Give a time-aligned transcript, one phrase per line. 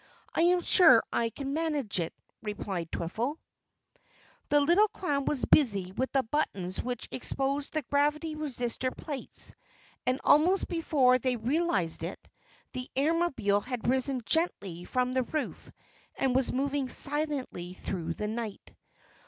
[0.33, 2.11] I am sure I can manage it,"
[2.41, 3.37] replied Twiffle.
[4.49, 9.53] The little clown was busy with the buttons which exposed the gravity resistor plates,
[10.07, 12.19] and almost before they realized it,
[12.71, 15.69] the Airmobile had risen gently from the roof
[16.15, 18.75] and was moving silently through the night.